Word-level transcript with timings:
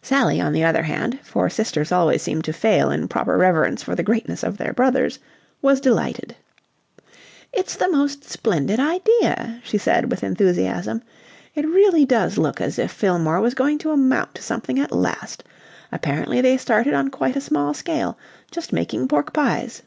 Sally, 0.00 0.40
on 0.40 0.54
the 0.54 0.64
other 0.64 0.84
hand 0.84 1.20
for 1.22 1.50
sisters 1.50 1.92
always 1.92 2.22
seem 2.22 2.40
to 2.40 2.52
fail 2.54 2.90
in 2.90 3.08
proper 3.08 3.36
reverence 3.36 3.82
for 3.82 3.94
the 3.94 4.02
greatness 4.02 4.42
of 4.42 4.56
their 4.56 4.72
brothers 4.72 5.18
was 5.60 5.82
delighted. 5.82 6.34
"It's 7.52 7.76
the 7.76 7.90
most 7.92 8.24
splendid 8.24 8.80
idea," 8.80 9.60
she 9.62 9.76
said 9.76 10.10
with 10.10 10.24
enthusiasm. 10.24 11.02
"It 11.54 11.66
really 11.66 12.06
does 12.06 12.38
look 12.38 12.58
as 12.58 12.78
if 12.78 12.90
Fillmore 12.90 13.42
was 13.42 13.52
going 13.52 13.76
to 13.80 13.90
amount 13.90 14.34
to 14.36 14.42
something 14.42 14.78
at 14.80 14.92
last. 14.92 15.44
Apparently 15.92 16.40
they 16.40 16.56
started 16.56 16.94
on 16.94 17.10
quite 17.10 17.36
a 17.36 17.40
small 17.42 17.74
scale, 17.74 18.16
just 18.50 18.72
making 18.72 19.08
pork 19.08 19.34
pies..." 19.34 19.82